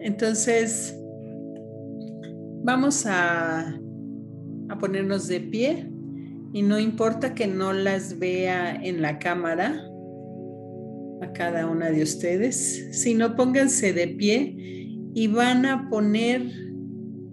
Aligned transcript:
Entonces, 0.00 0.96
vamos 2.62 3.06
a, 3.06 3.78
a 4.68 4.78
ponernos 4.78 5.28
de 5.28 5.40
pie 5.40 5.90
y 6.52 6.62
no 6.62 6.78
importa 6.78 7.34
que 7.34 7.46
no 7.46 7.72
las 7.72 8.18
vea 8.18 8.74
en 8.74 9.02
la 9.02 9.18
cámara 9.18 9.82
a 11.22 11.32
cada 11.32 11.66
una 11.66 11.90
de 11.90 12.02
ustedes, 12.02 12.88
sino 12.92 13.36
pónganse 13.36 13.92
de 13.92 14.08
pie 14.08 14.54
y 15.14 15.28
van 15.28 15.64
a 15.66 15.88
poner, 15.88 16.42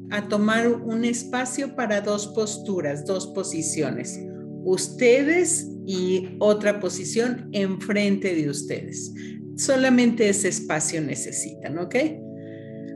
a 0.09 0.27
tomar 0.27 0.67
un 0.67 1.03
espacio 1.05 1.75
para 1.75 2.01
dos 2.01 2.27
posturas, 2.27 3.05
dos 3.05 3.27
posiciones. 3.27 4.19
Ustedes 4.65 5.69
y 5.85 6.37
otra 6.39 6.79
posición 6.79 7.49
enfrente 7.51 8.33
de 8.35 8.49
ustedes. 8.49 9.13
Solamente 9.57 10.29
ese 10.29 10.47
espacio 10.47 11.01
necesitan, 11.01 11.77
¿ok? 11.77 11.95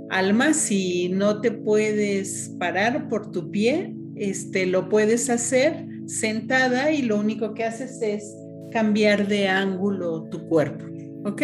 Alma, 0.10 0.54
si 0.54 1.10
no 1.10 1.42
te 1.42 1.52
puedes 1.52 2.56
parar 2.60 3.10
por 3.10 3.32
tu 3.32 3.52
pie, 3.52 3.94
este, 4.16 4.66
lo 4.66 4.88
puedes 4.90 5.30
hacer 5.30 5.86
sentada 6.06 6.92
y 6.92 7.02
lo 7.02 7.20
único 7.20 7.54
que 7.54 7.66
haces 7.66 8.02
es 8.02 8.36
cambiar 8.72 9.28
de 9.28 9.48
ángulo 9.48 10.24
tu 10.30 10.48
cuerpo. 10.48 10.86
¿Ok? 11.26 11.42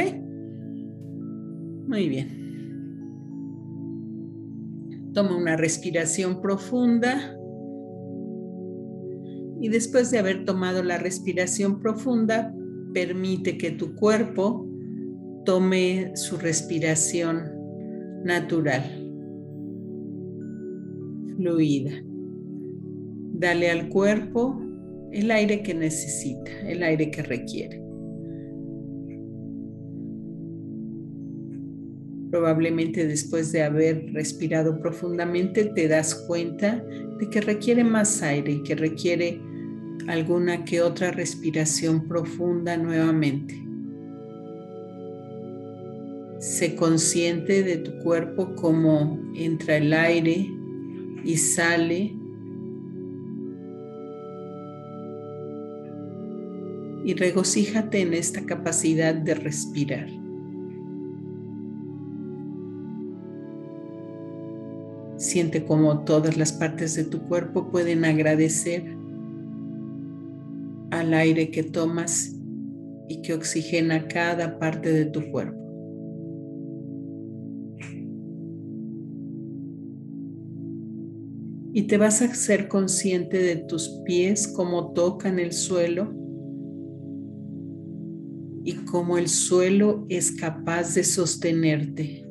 Muy 1.87 2.07
bien. 2.07 2.43
Toma 5.13 5.35
una 5.35 5.57
respiración 5.57 6.41
profunda. 6.41 7.37
Y 9.61 9.69
después 9.69 10.09
de 10.11 10.19
haber 10.19 10.45
tomado 10.45 10.83
la 10.83 10.97
respiración 10.97 11.79
profunda, 11.79 12.53
permite 12.93 13.57
que 13.57 13.71
tu 13.71 13.95
cuerpo 13.95 14.67
tome 15.45 16.15
su 16.15 16.37
respiración 16.37 17.62
natural, 18.23 18.83
fluida. 21.35 21.91
Dale 23.35 23.69
al 23.69 23.89
cuerpo 23.89 24.59
el 25.11 25.29
aire 25.31 25.61
que 25.61 25.73
necesita, 25.73 26.51
el 26.67 26.83
aire 26.83 27.11
que 27.11 27.23
requiere. 27.23 27.81
Probablemente 32.31 33.05
después 33.05 33.51
de 33.51 33.63
haber 33.63 34.11
respirado 34.13 34.79
profundamente 34.79 35.65
te 35.75 35.87
das 35.87 36.15
cuenta 36.15 36.83
de 37.19 37.29
que 37.29 37.41
requiere 37.41 37.83
más 37.83 38.23
aire 38.23 38.53
y 38.53 38.63
que 38.63 38.75
requiere 38.75 39.39
alguna 40.07 40.65
que 40.65 40.81
otra 40.81 41.11
respiración 41.11 42.07
profunda 42.07 42.75
nuevamente. 42.75 43.63
Sé 46.43 46.75
consciente 46.75 47.63
de 47.63 47.77
tu 47.77 47.99
cuerpo 47.99 48.53
como 48.55 49.17
entra 49.33 49.77
el 49.77 49.93
aire 49.93 50.45
y 51.23 51.37
sale 51.37 52.13
y 57.05 57.13
regocíjate 57.13 58.01
en 58.01 58.13
esta 58.13 58.45
capacidad 58.45 59.15
de 59.15 59.35
respirar. 59.35 60.09
Siente 65.15 65.63
como 65.63 66.03
todas 66.03 66.35
las 66.35 66.51
partes 66.51 66.95
de 66.95 67.05
tu 67.05 67.21
cuerpo 67.21 67.71
pueden 67.71 68.03
agradecer 68.03 68.83
al 70.91 71.13
aire 71.13 71.51
que 71.51 71.63
tomas 71.63 72.35
y 73.07 73.21
que 73.21 73.33
oxigena 73.33 74.09
cada 74.09 74.59
parte 74.59 74.91
de 74.91 75.05
tu 75.05 75.31
cuerpo. 75.31 75.62
Y 81.83 81.87
te 81.87 81.97
vas 81.97 82.21
a 82.21 82.33
ser 82.33 82.69
consciente 82.69 83.37
de 83.37 83.57
tus 83.57 83.89
pies, 84.05 84.47
cómo 84.47 84.93
tocan 84.93 85.37
el 85.37 85.51
suelo 85.51 86.13
y 88.63 88.71
cómo 88.85 89.17
el 89.17 89.27
suelo 89.27 90.05
es 90.07 90.31
capaz 90.31 90.95
de 90.95 91.03
sostenerte 91.03 92.25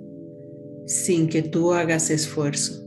sin 0.86 1.28
que 1.28 1.42
tú 1.42 1.74
hagas 1.74 2.08
esfuerzo. 2.08 2.82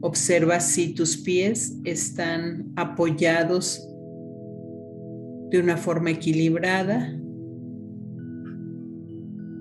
Observa 0.00 0.58
si 0.58 0.92
tus 0.92 1.16
pies 1.16 1.78
están 1.84 2.72
apoyados 2.74 3.88
de 5.50 5.60
una 5.60 5.76
forma 5.76 6.10
equilibrada 6.10 7.16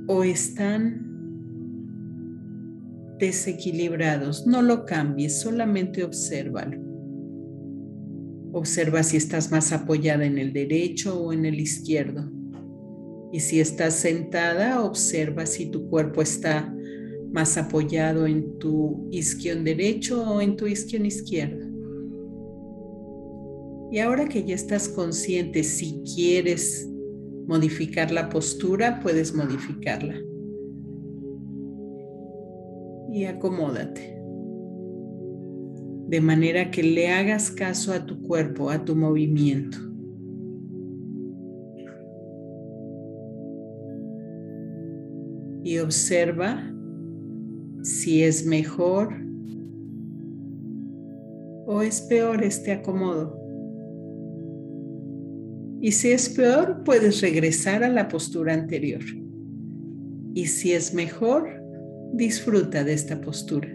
o 0.08 0.24
están 0.24 1.11
desequilibrados. 3.22 4.46
No 4.46 4.62
lo 4.62 4.86
cambies, 4.86 5.40
solamente 5.40 6.04
obsérvalo. 6.04 6.78
Observa 8.52 9.04
si 9.04 9.16
estás 9.16 9.52
más 9.52 9.72
apoyada 9.72 10.26
en 10.26 10.38
el 10.38 10.52
derecho 10.52 11.18
o 11.18 11.32
en 11.32 11.46
el 11.46 11.60
izquierdo. 11.60 12.30
Y 13.32 13.40
si 13.40 13.62
estás 13.62 13.94
sentada, 13.94 14.84
observa 14.84 15.46
si 15.46 15.68
tu 15.68 15.88
cuerpo 15.88 16.22
está 16.22 16.76
más 17.32 17.58
apoyado 17.58 18.28
en 18.28 18.58
tu 18.60 19.08
isquion 19.12 19.64
derecho 19.64 20.22
o 20.22 20.42
en 20.42 20.58
tu 20.58 20.68
isquion 20.68 21.06
izquierdo. 21.06 21.66
Y 23.90 24.00
ahora 24.00 24.28
que 24.28 24.44
ya 24.44 24.56
estás 24.56 24.90
consciente, 24.90 25.64
si 25.64 26.02
quieres 26.16 26.90
modificar 27.46 28.12
la 28.12 28.30
postura, 28.30 29.00
puedes 29.02 29.34
modificarla. 29.34 30.16
Y 33.12 33.26
acomódate 33.26 34.22
de 36.12 36.20
manera 36.20 36.70
que 36.72 36.84
le 36.84 37.08
hagas 37.08 37.50
caso 37.50 37.94
a 37.94 38.06
tu 38.06 38.22
cuerpo, 38.22 38.70
a 38.70 38.84
tu 38.84 38.98
movimiento. 38.98 39.78
Y 45.64 45.78
observa 45.78 46.62
si 47.82 48.24
es 48.24 48.46
mejor 48.46 49.14
o 51.66 51.82
es 51.82 52.02
peor 52.02 52.44
este 52.44 52.74
acomodo. 52.74 53.40
Y 55.80 55.94
si 55.94 56.12
es 56.12 56.28
peor, 56.28 56.84
puedes 56.84 57.22
regresar 57.22 57.86
a 57.86 57.90
la 57.90 58.10
postura 58.10 58.54
anterior. 58.54 59.02
Y 60.34 60.48
si 60.48 60.74
es 60.74 60.94
mejor, 60.94 61.61
disfruta 62.14 62.84
de 62.84 62.94
esta 62.94 63.20
postura. 63.20 63.70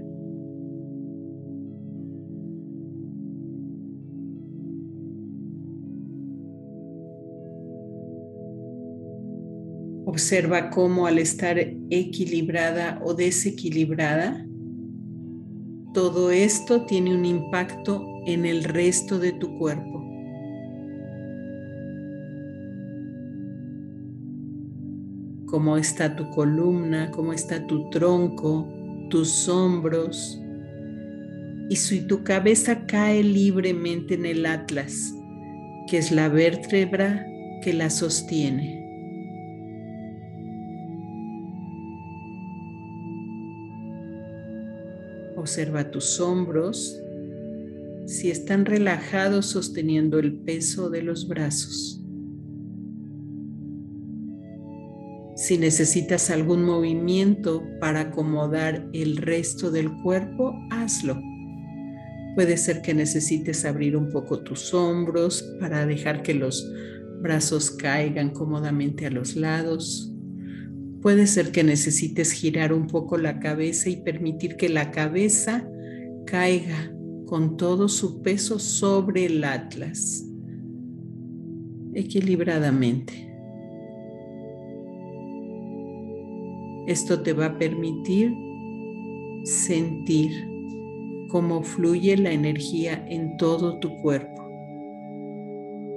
Observa 10.06 10.70
cómo 10.70 11.06
al 11.06 11.18
estar 11.18 11.58
equilibrada 11.90 13.00
o 13.04 13.12
desequilibrada, 13.12 14.46
todo 15.92 16.30
esto 16.30 16.86
tiene 16.86 17.14
un 17.14 17.24
impacto 17.24 18.02
en 18.26 18.46
el 18.46 18.64
resto 18.64 19.18
de 19.18 19.32
tu 19.32 19.58
cuerpo. 19.58 20.05
Cómo 25.56 25.78
está 25.78 26.14
tu 26.14 26.28
columna, 26.32 27.10
cómo 27.12 27.32
está 27.32 27.66
tu 27.66 27.88
tronco, 27.88 28.68
tus 29.08 29.48
hombros. 29.48 30.38
Y 31.70 31.76
si 31.76 32.06
tu 32.06 32.22
cabeza 32.24 32.84
cae 32.84 33.22
libremente 33.24 34.12
en 34.16 34.26
el 34.26 34.44
atlas, 34.44 35.14
que 35.88 35.96
es 35.96 36.12
la 36.12 36.28
vértebra 36.28 37.26
que 37.62 37.72
la 37.72 37.88
sostiene. 37.88 38.84
Observa 45.38 45.90
tus 45.90 46.20
hombros, 46.20 47.00
si 48.04 48.30
están 48.30 48.66
relajados 48.66 49.46
sosteniendo 49.46 50.18
el 50.18 50.34
peso 50.34 50.90
de 50.90 51.00
los 51.00 51.26
brazos. 51.26 52.05
Si 55.46 55.58
necesitas 55.58 56.30
algún 56.30 56.64
movimiento 56.64 57.62
para 57.78 58.00
acomodar 58.00 58.84
el 58.92 59.16
resto 59.16 59.70
del 59.70 59.92
cuerpo, 60.02 60.52
hazlo. 60.72 61.22
Puede 62.34 62.56
ser 62.56 62.82
que 62.82 62.94
necesites 62.94 63.64
abrir 63.64 63.96
un 63.96 64.10
poco 64.10 64.40
tus 64.40 64.74
hombros 64.74 65.44
para 65.60 65.86
dejar 65.86 66.24
que 66.24 66.34
los 66.34 66.68
brazos 67.22 67.70
caigan 67.70 68.30
cómodamente 68.30 69.06
a 69.06 69.10
los 69.10 69.36
lados. 69.36 70.12
Puede 71.00 71.28
ser 71.28 71.52
que 71.52 71.62
necesites 71.62 72.32
girar 72.32 72.72
un 72.72 72.88
poco 72.88 73.16
la 73.16 73.38
cabeza 73.38 73.88
y 73.88 73.98
permitir 73.98 74.56
que 74.56 74.68
la 74.68 74.90
cabeza 74.90 75.64
caiga 76.26 76.92
con 77.24 77.56
todo 77.56 77.86
su 77.88 78.20
peso 78.20 78.58
sobre 78.58 79.26
el 79.26 79.44
atlas, 79.44 80.26
equilibradamente. 81.94 83.25
Esto 86.86 87.20
te 87.22 87.32
va 87.32 87.46
a 87.46 87.58
permitir 87.58 88.32
sentir 89.44 90.48
cómo 91.28 91.62
fluye 91.62 92.16
la 92.16 92.30
energía 92.30 93.04
en 93.08 93.36
todo 93.36 93.78
tu 93.80 93.96
cuerpo, 93.96 94.48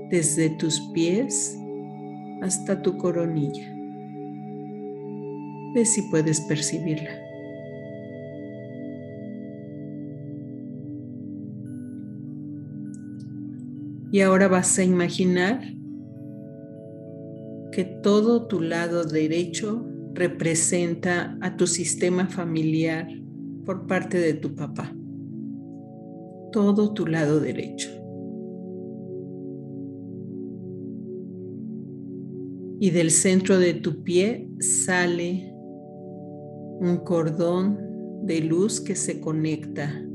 desde 0.09 0.49
tus 0.51 0.79
pies 0.93 1.55
hasta 2.41 2.81
tu 2.81 2.97
coronilla. 2.97 3.75
Ve 5.75 5.85
si 5.85 6.01
puedes 6.09 6.41
percibirla. 6.41 7.11
Y 14.11 14.21
ahora 14.21 14.47
vas 14.47 14.79
a 14.79 14.83
imaginar 14.83 15.61
que 17.71 17.85
todo 17.85 18.47
tu 18.47 18.59
lado 18.59 19.03
derecho 19.03 19.88
representa 20.19 21.37
a 21.41 21.57
tu 21.57 21.65
sistema 21.65 22.27
familiar 22.27 23.07
por 23.65 23.87
parte 23.87 24.19
de 24.19 24.33
tu 24.33 24.53
papá. 24.53 24.95
Todo 26.51 26.93
tu 26.93 27.07
lado 27.07 27.39
derecho. 27.39 27.89
Y 32.81 32.91
del 32.91 33.11
centro 33.11 33.57
de 33.57 33.73
tu 33.73 34.03
pie 34.03 34.49
sale 34.59 35.51
un 36.81 37.01
cordón 37.03 37.77
de 38.23 38.41
luz 38.41 38.79
que 38.79 38.95
se 38.95 39.19
conecta 39.19 40.05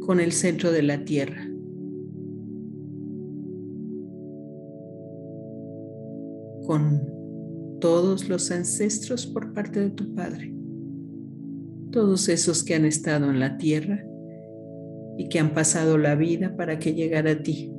con 0.00 0.20
el 0.20 0.32
centro 0.32 0.72
de 0.72 0.82
la 0.82 1.04
tierra. 1.04 1.48
con 6.66 7.13
todos 7.84 8.30
los 8.30 8.50
ancestros 8.50 9.26
por 9.26 9.52
parte 9.52 9.78
de 9.78 9.90
tu 9.90 10.14
Padre, 10.14 10.54
todos 11.90 12.30
esos 12.30 12.64
que 12.64 12.74
han 12.74 12.86
estado 12.86 13.28
en 13.28 13.38
la 13.38 13.58
tierra 13.58 14.02
y 15.18 15.28
que 15.28 15.38
han 15.38 15.52
pasado 15.52 15.98
la 15.98 16.14
vida 16.14 16.56
para 16.56 16.78
que 16.78 16.94
llegara 16.94 17.32
a 17.32 17.42
ti. 17.42 17.70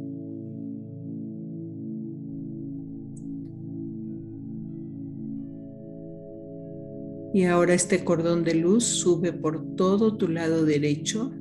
Y 7.34 7.46
ahora 7.46 7.74
este 7.74 8.04
cordón 8.04 8.44
de 8.44 8.54
luz 8.54 8.84
sube 8.84 9.34
por 9.34 9.76
todo 9.76 10.18
tu 10.18 10.28
lado 10.28 10.66
derecho 10.66 11.34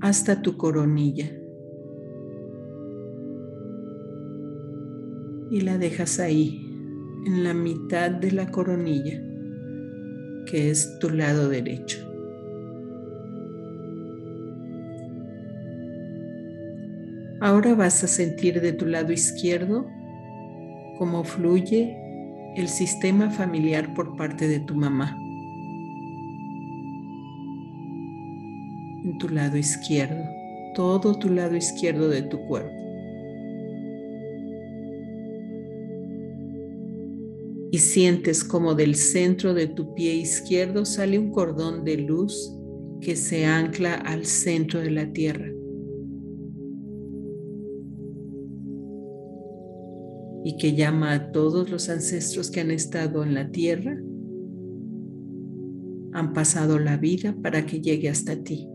hasta 0.00 0.42
tu 0.42 0.56
coronilla. 0.56 1.41
Y 5.52 5.60
la 5.60 5.76
dejas 5.76 6.18
ahí, 6.18 6.66
en 7.26 7.44
la 7.44 7.52
mitad 7.52 8.10
de 8.10 8.32
la 8.32 8.50
coronilla, 8.50 9.22
que 10.46 10.70
es 10.70 10.98
tu 10.98 11.10
lado 11.10 11.50
derecho. 11.50 11.98
Ahora 17.42 17.74
vas 17.74 18.02
a 18.02 18.06
sentir 18.06 18.62
de 18.62 18.72
tu 18.72 18.86
lado 18.86 19.12
izquierdo 19.12 19.86
cómo 20.98 21.22
fluye 21.22 21.98
el 22.56 22.68
sistema 22.68 23.28
familiar 23.28 23.92
por 23.92 24.16
parte 24.16 24.48
de 24.48 24.60
tu 24.60 24.74
mamá. 24.74 25.14
En 29.04 29.18
tu 29.18 29.28
lado 29.28 29.58
izquierdo, 29.58 30.24
todo 30.74 31.18
tu 31.18 31.28
lado 31.28 31.54
izquierdo 31.56 32.08
de 32.08 32.22
tu 32.22 32.40
cuerpo. 32.46 32.81
Y 37.72 37.78
sientes 37.78 38.44
como 38.44 38.74
del 38.74 38.94
centro 38.96 39.54
de 39.54 39.66
tu 39.66 39.94
pie 39.94 40.14
izquierdo 40.14 40.84
sale 40.84 41.18
un 41.18 41.30
cordón 41.30 41.86
de 41.86 41.96
luz 41.96 42.54
que 43.00 43.16
se 43.16 43.46
ancla 43.46 43.94
al 43.94 44.26
centro 44.26 44.80
de 44.80 44.90
la 44.90 45.10
tierra. 45.10 45.50
Y 50.44 50.58
que 50.58 50.74
llama 50.74 51.14
a 51.14 51.32
todos 51.32 51.70
los 51.70 51.88
ancestros 51.88 52.50
que 52.50 52.60
han 52.60 52.70
estado 52.70 53.22
en 53.24 53.32
la 53.32 53.50
tierra, 53.50 53.98
han 56.12 56.34
pasado 56.34 56.78
la 56.78 56.98
vida 56.98 57.34
para 57.42 57.64
que 57.64 57.80
llegue 57.80 58.10
hasta 58.10 58.36
ti. 58.36 58.68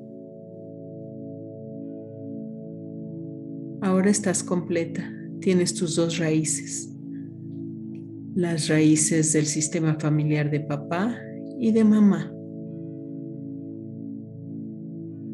Ahora 3.79 4.09
estás 4.09 4.41
completa, 4.41 5.07
tienes 5.39 5.75
tus 5.75 5.95
dos 5.95 6.17
raíces 6.17 6.96
las 8.37 8.67
raíces 8.67 9.33
del 9.33 9.47
sistema 9.47 9.95
familiar 9.99 10.51
de 10.51 10.59
papá 10.59 11.19
y 11.57 11.71
de 11.71 11.83
mamá. 11.83 12.31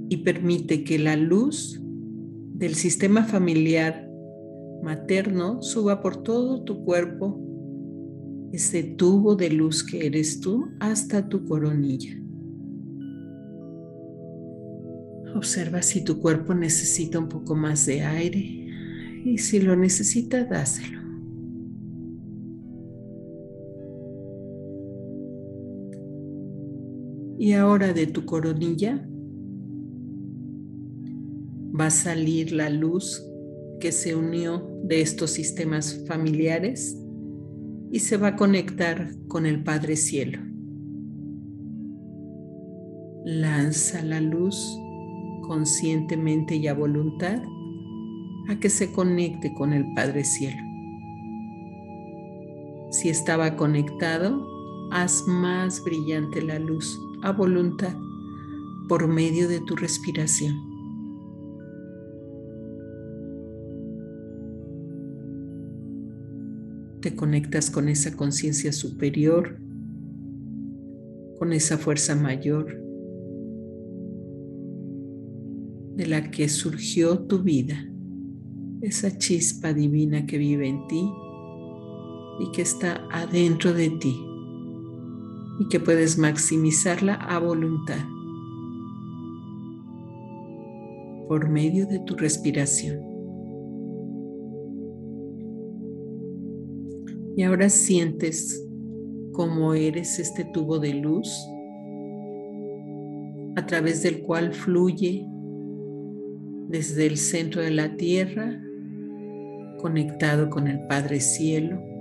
Y 0.08 0.24
permite 0.24 0.86
que 0.86 0.98
la 0.98 1.18
luz 1.18 1.84
del 2.54 2.76
sistema 2.76 3.26
familiar 3.26 4.10
materno 4.82 5.62
suba 5.62 6.02
por 6.02 6.24
todo 6.24 6.64
tu 6.64 6.86
cuerpo, 6.86 7.42
ese 8.54 8.84
tubo 8.84 9.36
de 9.36 9.50
luz 9.50 9.84
que 9.84 10.08
eres 10.08 10.40
tú, 10.40 10.70
hasta 10.80 11.28
tu 11.28 11.44
coronilla. 11.44 12.18
Observa 15.36 15.82
si 15.82 16.06
tu 16.06 16.22
cuerpo 16.22 16.54
necesita 16.54 17.20
un 17.20 17.28
poco 17.28 17.54
más 17.54 17.86
de 17.86 18.02
aire 18.02 18.66
y 19.26 19.38
si 19.40 19.60
lo 19.60 19.76
necesita, 19.76 20.46
dáselo. 20.46 21.03
Y 27.44 27.52
ahora 27.52 27.92
de 27.92 28.08
tu 28.08 28.24
coronilla 28.24 29.06
va 31.78 31.88
a 31.88 31.92
salir 31.92 32.54
la 32.54 32.70
luz 32.70 33.22
que 33.82 33.92
se 33.92 34.16
unió 34.16 34.66
de 34.86 35.02
estos 35.02 35.32
sistemas 35.32 36.06
familiares 36.08 36.98
y 37.92 38.00
se 38.00 38.16
va 38.16 38.28
a 38.30 38.36
conectar 38.38 39.12
con 39.28 39.46
el 39.46 39.62
Padre 39.62 39.98
Cielo. 39.98 40.40
Lanza 43.26 44.02
la 44.04 44.22
luz 44.22 44.58
conscientemente 45.46 46.56
y 46.56 46.68
a 46.68 46.74
voluntad 46.74 47.42
a 48.48 48.58
que 48.58 48.70
se 48.70 48.90
conecte 48.94 49.54
con 49.54 49.74
el 49.74 49.84
Padre 49.96 50.24
Cielo. 50.24 50.64
Si 52.92 53.10
estaba 53.10 53.58
conectado, 53.58 54.48
haz 54.94 55.28
más 55.28 55.84
brillante 55.84 56.42
la 56.42 56.58
luz 56.58 56.98
a 57.24 57.32
voluntad 57.32 57.96
por 58.90 59.08
medio 59.08 59.48
de 59.48 59.62
tu 59.62 59.78
respiración. 59.78 60.54
Te 67.02 67.16
conectas 67.16 67.72
con 67.72 67.88
esa 67.88 68.16
conciencia 68.16 68.74
superior, 68.74 69.58
con 71.40 71.54
esa 71.54 71.78
fuerza 71.78 72.16
mayor 72.16 72.82
de 75.96 76.08
la 76.08 76.30
que 76.30 76.50
surgió 76.50 77.20
tu 77.20 77.40
vida, 77.40 77.90
esa 78.82 79.18
chispa 79.18 79.74
divina 79.74 80.26
que 80.26 80.38
vive 80.38 80.68
en 80.68 80.88
ti 80.88 81.10
y 82.40 82.52
que 82.52 82.64
está 82.64 83.08
adentro 83.12 83.74
de 83.74 83.90
ti 83.92 84.33
y 85.60 85.68
que 85.68 85.80
puedes 85.80 86.18
maximizarla 86.18 87.16
a 87.16 87.40
voluntad 87.40 88.04
por 91.28 91.50
medio 91.50 91.86
de 91.88 92.00
tu 92.00 92.16
respiración. 92.16 93.00
Y 97.36 97.44
ahora 97.44 97.70
sientes 97.70 98.64
cómo 99.32 99.74
eres 99.74 100.20
este 100.20 100.46
tubo 100.54 100.80
de 100.80 100.94
luz 100.94 101.30
a 103.56 103.66
través 103.66 104.04
del 104.04 104.22
cual 104.22 104.54
fluye 104.54 105.26
desde 106.68 107.06
el 107.06 107.18
centro 107.18 107.62
de 107.62 107.72
la 107.72 107.96
tierra, 107.96 108.62
conectado 109.80 110.50
con 110.50 110.68
el 110.68 110.86
Padre 110.88 111.20
Cielo 111.20 111.93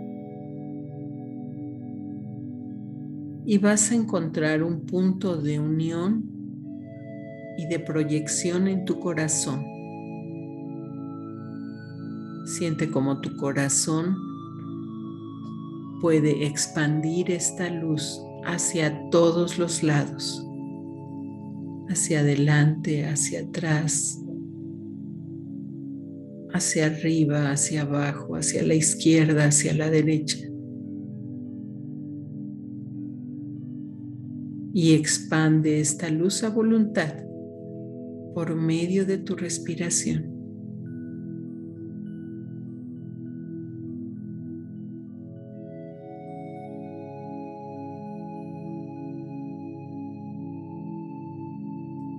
y 3.44 3.58
vas 3.58 3.90
a 3.90 3.94
encontrar 3.94 4.62
un 4.62 4.87
punto 4.87 5.37
de 5.37 5.58
unión 5.58 6.25
y 7.58 7.66
de 7.66 7.78
proyección 7.80 8.68
en 8.68 8.84
tu 8.84 9.00
corazón. 9.00 9.64
Siente 12.46 12.90
como 12.90 13.20
tu 13.20 13.37
corazón 13.37 14.16
puede 16.00 16.46
expandir 16.46 17.30
esta 17.30 17.68
luz 17.70 18.20
hacia 18.44 19.08
todos 19.11 19.58
los 19.58 19.82
lados, 19.82 20.44
hacia 21.88 22.20
adelante, 22.20 23.06
hacia 23.06 23.40
atrás, 23.40 24.20
hacia 26.52 26.87
arriba, 26.87 27.52
hacia 27.52 27.82
abajo, 27.82 28.34
hacia 28.34 28.64
la 28.64 28.75
izquierda, 28.75 29.46
hacia 29.46 29.75
la 29.75 29.90
derecha 29.90 30.51
y 34.74 34.94
expande 34.94 35.80
esta 35.80 36.08
luz 36.08 36.42
a 36.44 36.50
voluntad 36.50 37.14
por 38.34 38.54
medio 38.54 39.04
de 39.04 39.18
tu 39.18 39.36
respiración. 39.36 40.32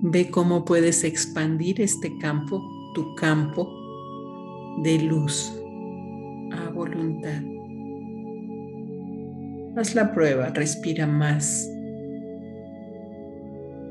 Ve 0.06 0.30
cómo 0.30 0.64
puedes 0.64 1.02
expandir 1.02 1.80
este 1.80 2.16
campo, 2.18 2.62
tu 2.94 3.14
campo 3.16 3.68
de 4.84 4.98
luz 5.02 5.52
a 6.52 6.68
voluntad. 6.70 7.42
Haz 9.76 9.94
la 9.96 10.12
prueba, 10.12 10.50
respira 10.50 11.06
más 11.06 11.68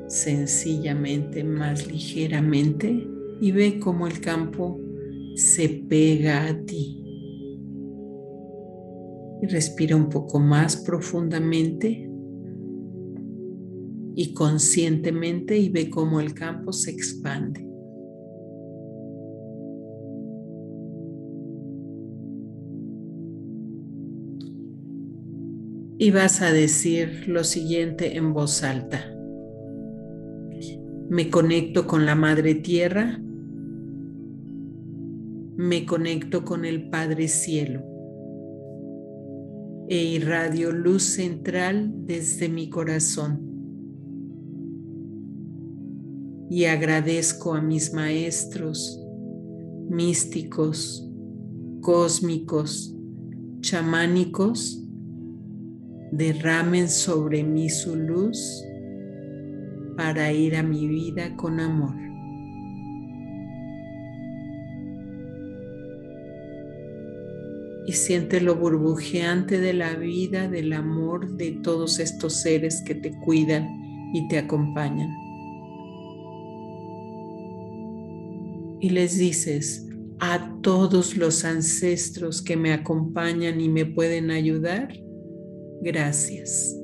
sencillamente, 0.07 1.43
más 1.43 1.87
ligeramente 1.87 3.07
y 3.41 3.51
ve 3.51 3.79
cómo 3.79 4.07
el 4.07 4.19
campo 4.21 4.79
se 5.35 5.67
pega 5.89 6.47
a 6.47 6.65
ti. 6.65 6.99
Y 9.41 9.47
respira 9.47 9.95
un 9.95 10.09
poco 10.09 10.39
más 10.39 10.77
profundamente 10.77 12.09
y 14.15 14.33
conscientemente 14.33 15.57
y 15.57 15.69
ve 15.69 15.89
cómo 15.89 16.19
el 16.21 16.33
campo 16.33 16.71
se 16.71 16.91
expande. 16.91 17.67
Y 25.97 26.11
vas 26.11 26.41
a 26.41 26.51
decir 26.51 27.27
lo 27.27 27.43
siguiente 27.43 28.17
en 28.17 28.33
voz 28.33 28.63
alta. 28.63 29.12
Me 31.13 31.29
conecto 31.29 31.85
con 31.85 32.07
la 32.07 32.15
Madre 32.15 32.55
Tierra. 32.55 33.21
Me 35.55 35.85
conecto 35.85 36.43
con 36.43 36.65
el 36.65 36.89
Padre 36.89 37.27
Cielo. 37.27 37.83
E 39.87 40.03
irradio 40.05 40.71
luz 40.71 41.03
central 41.03 41.93
desde 42.07 42.49
mi 42.49 42.67
corazón. 42.67 43.39
Y 46.49 46.65
agradezco 46.65 47.53
a 47.53 47.61
mis 47.61 47.93
maestros, 47.93 48.99
místicos, 49.91 51.07
cósmicos, 51.81 52.97
chamánicos, 53.59 54.83
derramen 56.11 56.89
sobre 56.89 57.43
mí 57.43 57.69
su 57.69 57.95
luz 57.95 58.65
para 59.95 60.31
ir 60.31 60.55
a 60.55 60.63
mi 60.63 60.87
vida 60.87 61.35
con 61.35 61.59
amor. 61.59 61.95
Y 67.85 67.93
siente 67.93 68.39
lo 68.39 68.55
burbujeante 68.55 69.59
de 69.59 69.73
la 69.73 69.95
vida, 69.95 70.47
del 70.47 70.73
amor 70.73 71.35
de 71.35 71.51
todos 71.51 71.99
estos 71.99 72.33
seres 72.41 72.81
que 72.85 72.95
te 72.95 73.11
cuidan 73.25 73.67
y 74.13 74.27
te 74.29 74.37
acompañan. 74.37 75.09
Y 78.79 78.89
les 78.89 79.17
dices 79.17 79.85
a 80.19 80.57
todos 80.61 81.17
los 81.17 81.43
ancestros 81.43 82.41
que 82.41 82.55
me 82.55 82.71
acompañan 82.71 83.59
y 83.59 83.67
me 83.67 83.85
pueden 83.85 84.31
ayudar, 84.31 84.93
gracias. 85.81 86.82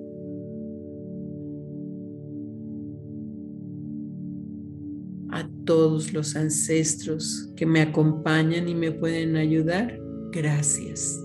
Todos 5.69 6.13
los 6.13 6.35
ancestros 6.35 7.47
que 7.55 7.63
me 7.63 7.79
acompañan 7.79 8.67
y 8.67 8.73
me 8.73 8.91
pueden 8.91 9.35
ayudar, 9.35 9.99
gracias. 10.31 11.15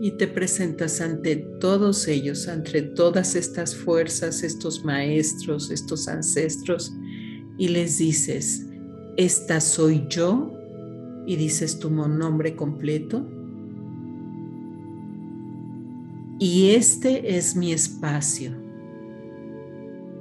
Y 0.00 0.10
te 0.18 0.26
presentas 0.26 1.00
ante 1.00 1.36
todos 1.60 2.08
ellos, 2.08 2.48
ante 2.48 2.82
todas 2.82 3.36
estas 3.36 3.76
fuerzas, 3.76 4.42
estos 4.42 4.84
maestros, 4.84 5.70
estos 5.70 6.08
ancestros, 6.08 6.92
y 7.56 7.68
les 7.68 7.98
dices, 7.98 8.66
esta 9.16 9.60
soy 9.60 10.06
yo, 10.08 10.58
y 11.24 11.36
dices 11.36 11.78
tu 11.78 11.88
nombre 11.88 12.56
completo, 12.56 13.24
y 16.40 16.70
este 16.70 17.36
es 17.36 17.54
mi 17.54 17.70
espacio. 17.70 18.52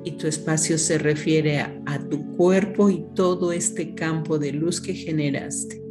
Y 0.04 0.12
tu 0.18 0.28
espacio 0.28 0.78
se 0.78 0.98
refiere 0.98 1.60
a, 1.60 2.08
tu 2.10 2.36
cuerpo 2.36 2.90
y 2.90 3.06
todo 3.16 3.54
este 3.54 3.96
campo 3.96 4.38
de 4.38 4.52
luz 4.52 4.82
que 4.82 4.94
generaste. 4.94 5.82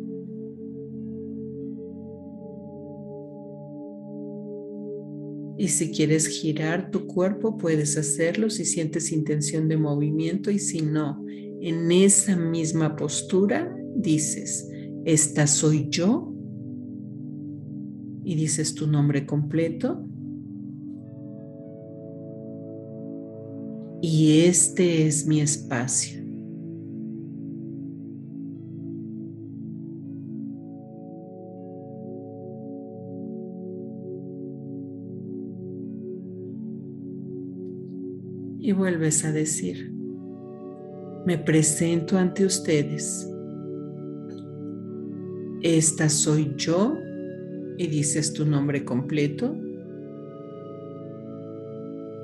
Y 5.56 5.68
si 5.68 5.90
quieres 5.92 6.26
girar 6.28 6.90
tu 6.90 7.06
cuerpo, 7.06 7.56
puedes 7.56 7.96
hacerlo 7.96 8.50
si 8.50 8.66
sientes 8.66 9.10
intención 9.10 9.66
de 9.66 9.78
movimiento 9.78 10.50
y 10.50 10.58
si 10.58 10.82
no, 10.82 11.24
en 11.60 11.90
esa 11.90 12.36
misma 12.36 12.96
postura 12.96 13.74
dices, 13.96 14.70
esta 15.06 15.46
soy 15.46 15.88
yo. 15.88 16.34
Y 18.24 18.34
dices 18.34 18.74
tu 18.74 18.86
nombre 18.86 19.24
completo 19.24 20.04
y 24.00 24.42
este 24.42 25.06
es 25.06 25.26
mi 25.26 25.40
espacio. 25.40 26.18
Y 38.60 38.72
vuelves 38.72 39.24
a 39.24 39.32
decir, 39.32 39.90
me 41.24 41.38
presento 41.38 42.18
ante 42.18 42.44
ustedes. 42.44 43.26
Esta 45.62 46.08
soy 46.08 46.52
yo 46.56 46.94
y 47.78 47.86
dices 47.86 48.32
tu 48.32 48.44
nombre 48.44 48.84
completo 48.84 49.56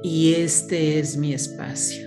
y 0.04 0.34
este 0.34 0.98
es 0.98 1.16
mi 1.16 1.32
espacio. 1.32 2.06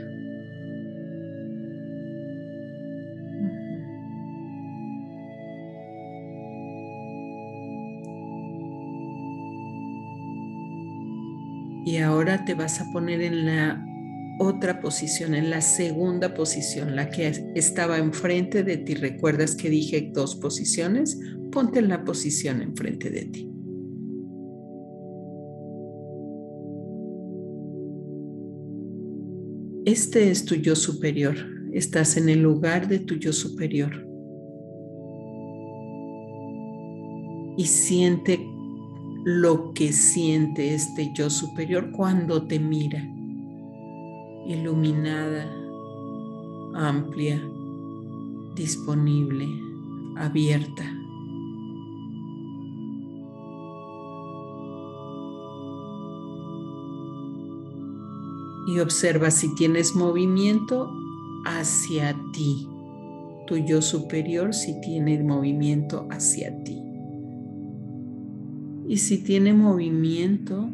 Y 11.85 11.97
ahora 11.97 12.45
te 12.45 12.53
vas 12.53 12.79
a 12.79 12.91
poner 12.91 13.21
en 13.23 13.47
la 13.47 13.83
otra 14.39 14.79
posición, 14.79 15.33
en 15.33 15.49
la 15.49 15.61
segunda 15.61 16.35
posición, 16.35 16.95
la 16.95 17.09
que 17.09 17.51
estaba 17.55 17.97
enfrente 17.97 18.61
de 18.61 18.77
ti. 18.77 18.93
¿Recuerdas 18.93 19.55
que 19.55 19.71
dije 19.71 20.11
dos 20.13 20.35
posiciones? 20.35 21.17
Ponte 21.51 21.79
en 21.79 21.87
la 21.87 22.03
posición 22.03 22.61
enfrente 22.61 23.09
de 23.09 23.25
ti. 23.25 23.56
Este 29.87 30.29
es 30.29 30.43
tu 30.43 30.55
yo 30.55 30.75
superior. 30.75 31.37
Estás 31.71 32.17
en 32.17 32.27
el 32.27 32.41
lugar 32.41 32.89
de 32.89 32.99
tu 32.99 33.15
yo 33.15 33.31
superior. 33.31 34.05
Y 37.55 37.63
siente 37.63 38.37
lo 39.23 39.71
que 39.71 39.93
siente 39.93 40.73
este 40.73 41.09
yo 41.15 41.29
superior 41.29 41.93
cuando 41.93 42.45
te 42.47 42.59
mira. 42.59 43.01
Iluminada, 44.45 45.49
amplia, 46.75 47.41
disponible, 48.57 49.47
abierta. 50.17 50.96
Y 58.67 58.79
observa 58.79 59.31
si 59.31 59.55
tienes 59.55 59.95
movimiento 59.95 60.91
hacia 61.45 62.15
ti. 62.33 62.67
Tu 63.47 63.57
yo 63.57 63.81
superior 63.81 64.53
si 64.53 64.79
tiene 64.81 65.23
movimiento 65.23 66.05
hacia 66.11 66.51
ti. 66.63 66.83
Y 68.89 68.97
si 68.97 69.23
tiene 69.23 69.53
movimiento 69.53 70.69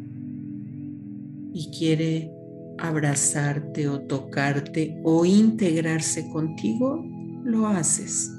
y 1.52 1.70
quiere 1.76 2.32
abrazarte 2.78 3.88
o 3.88 4.00
tocarte 4.00 5.00
o 5.04 5.24
integrarse 5.24 6.28
contigo, 6.30 7.04
lo 7.44 7.68
haces. 7.68 8.32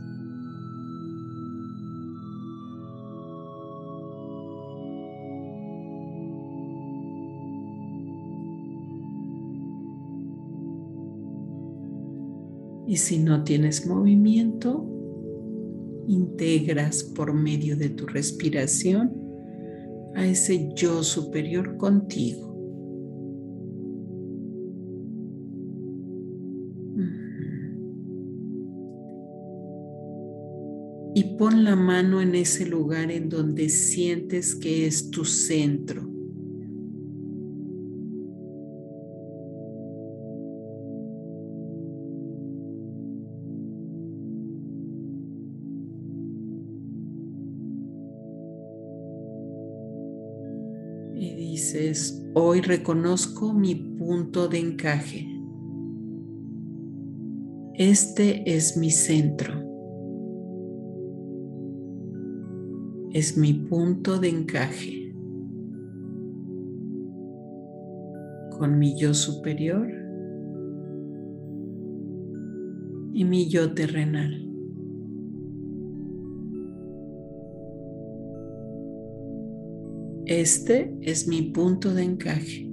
Y 12.88 12.98
si 12.98 13.18
no 13.18 13.44
tienes 13.44 13.88
movimiento, 13.88 14.86
integras 16.08 17.04
por 17.04 17.34
medio 17.34 17.76
de 17.76 17.90
tu 17.90 18.06
respiración 18.06 19.12
a 20.16 20.26
ese 20.26 20.70
yo 20.76 21.04
superior 21.04 21.78
contigo. 21.78 22.54
Y 31.18 31.24
pon 31.38 31.64
la 31.64 31.78
mano 31.78 32.22
en 32.22 32.36
ese 32.36 32.66
lugar 32.66 33.10
en 33.10 33.30
donde 33.30 33.70
sientes 33.70 34.54
que 34.54 34.86
es 34.86 35.10
tu 35.12 35.24
centro. 35.24 36.15
Hoy 52.34 52.62
reconozco 52.62 53.54
mi 53.54 53.76
punto 53.76 54.48
de 54.48 54.60
encaje. 54.60 55.28
Este 57.74 58.44
es 58.56 58.78
mi 58.78 58.92
centro. 58.92 59.54
Es 63.14 63.38
mi 63.38 63.54
punto 63.54 64.20
de 64.20 64.30
encaje. 64.30 65.14
Con 68.58 68.78
mi 68.78 68.98
yo 69.00 69.14
superior 69.14 69.88
y 73.14 73.26
mi 73.26 73.50
yo 73.50 73.74
terrenal. 73.74 74.55
Este 80.26 80.92
es 81.02 81.28
mi 81.28 81.44
punto 81.44 81.94
de 81.94 82.04
encaje. 82.04 82.68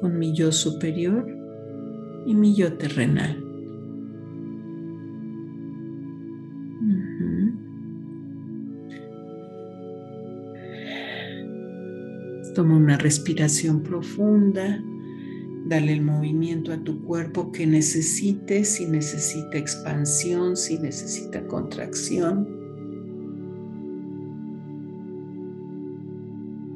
Con 0.00 0.18
mi 0.18 0.34
yo 0.34 0.50
superior 0.50 1.24
y 2.26 2.34
mi 2.34 2.56
yo 2.56 2.76
terrenal. 2.76 3.40
Toma 12.54 12.76
una 12.76 12.96
respiración 12.96 13.82
profunda. 13.82 14.80
Dale 15.66 15.92
el 15.92 16.02
movimiento 16.02 16.72
a 16.72 16.82
tu 16.84 17.02
cuerpo 17.04 17.50
que 17.50 17.66
necesites, 17.66 18.76
si 18.76 18.86
necesita 18.86 19.58
expansión, 19.58 20.56
si 20.56 20.78
necesita 20.78 21.46
contracción. 21.46 22.63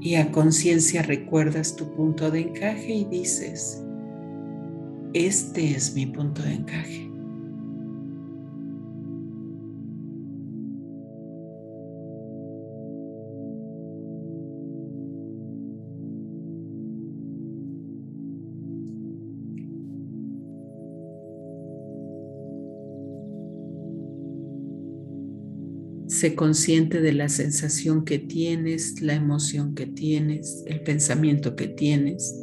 Y 0.08 0.14
a 0.14 0.32
conciencia 0.32 1.02
recuerdas 1.02 1.76
tu 1.76 1.94
punto 1.94 2.30
de 2.30 2.40
encaje 2.40 2.94
y 2.94 3.04
dices, 3.04 3.84
este 5.12 5.72
es 5.72 5.94
mi 5.94 6.06
punto 6.06 6.40
de 6.40 6.54
encaje. 6.54 7.07
Sé 26.18 26.34
consciente 26.34 27.00
de 27.00 27.12
la 27.12 27.28
sensación 27.28 28.04
que 28.04 28.18
tienes, 28.18 29.00
la 29.00 29.14
emoción 29.14 29.76
que 29.76 29.86
tienes, 29.86 30.64
el 30.66 30.80
pensamiento 30.80 31.54
que 31.54 31.68
tienes. 31.68 32.34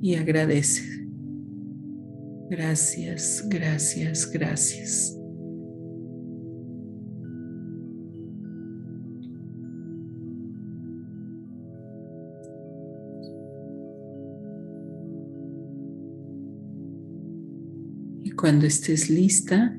Y 0.00 0.14
agradece. 0.14 0.84
Gracias, 2.48 3.44
gracias, 3.46 4.30
gracias. 4.32 5.15
Cuando 18.46 18.66
estés 18.66 19.10
lista, 19.10 19.76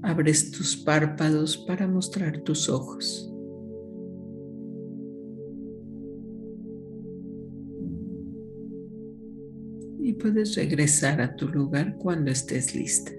abres 0.00 0.52
tus 0.52 0.76
párpados 0.76 1.56
para 1.56 1.88
mostrar 1.88 2.40
tus 2.42 2.68
ojos. 2.68 3.28
Y 9.98 10.12
puedes 10.12 10.54
regresar 10.54 11.20
a 11.20 11.34
tu 11.34 11.48
lugar 11.48 11.96
cuando 11.98 12.30
estés 12.30 12.76
lista. 12.76 13.10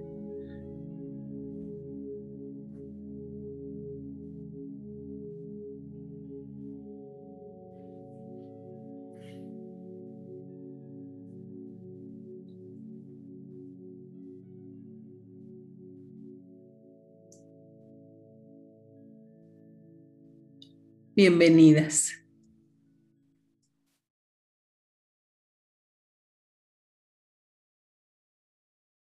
Bienvenidas. 21.18 22.14